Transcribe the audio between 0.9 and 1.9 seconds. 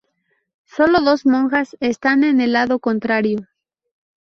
dos monjas